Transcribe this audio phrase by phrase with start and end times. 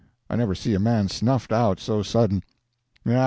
[0.31, 2.41] I never see a man snuffed out so sudden.